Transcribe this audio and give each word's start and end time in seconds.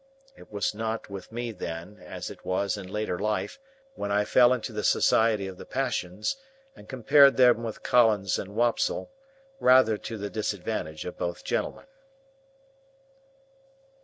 It 0.35 0.51
was 0.51 0.73
not 0.73 1.11
with 1.11 1.31
me 1.31 1.51
then, 1.51 1.99
as 2.03 2.31
it 2.31 2.43
was 2.43 2.75
in 2.75 2.87
later 2.87 3.19
life, 3.19 3.59
when 3.93 4.11
I 4.11 4.25
fell 4.25 4.51
into 4.51 4.73
the 4.73 4.83
society 4.83 5.45
of 5.45 5.57
the 5.59 5.63
Passions, 5.79 6.37
and 6.75 6.89
compared 6.89 7.37
them 7.37 7.61
with 7.61 7.83
Collins 7.83 8.39
and 8.39 8.55
Wopsle, 8.55 9.11
rather 9.59 9.99
to 9.99 10.17
the 10.17 10.31
disadvantage 10.31 11.05
of 11.05 11.19
both 11.19 11.43
gentlemen. 11.43 11.85